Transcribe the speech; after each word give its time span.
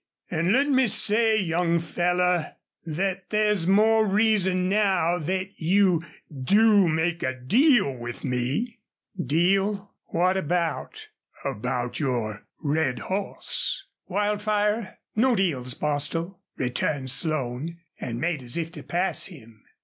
An' 0.31 0.51
let 0.51 0.67
me 0.67 0.87
say, 0.87 1.39
young 1.39 1.77
feller, 1.77 2.55
thet 2.87 3.29
there's 3.29 3.67
more 3.67 4.07
reason 4.07 4.67
now 4.67 5.19
thet 5.19 5.49
you 5.59 6.03
DO 6.33 6.87
make 6.87 7.21
a 7.21 7.39
deal 7.39 7.95
with 7.95 8.23
me." 8.23 8.79
"Deal? 9.23 9.91
What 10.05 10.37
about?" 10.37 11.09
"About 11.45 11.99
your 11.99 12.47
red 12.63 12.97
hoss." 13.13 13.85
"Wildfire!... 14.07 14.97
No 15.15 15.35
deals, 15.35 15.75
Bostil," 15.75 16.39
returned 16.57 17.11
Slone, 17.11 17.77
and 17.99 18.19
made 18.19 18.41
as 18.41 18.57
if 18.57 18.71
to 18.71 18.81
pass 18.81 19.27
him. 19.27 19.63